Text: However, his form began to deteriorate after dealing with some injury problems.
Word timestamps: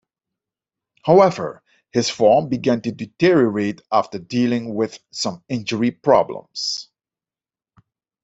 However, 1.03 1.61
his 1.91 2.09
form 2.09 2.49
began 2.49 2.81
to 2.81 2.91
deteriorate 2.91 3.81
after 3.91 4.17
dealing 4.17 4.73
with 4.73 4.97
some 5.11 5.43
injury 5.47 5.91
problems. 5.91 6.89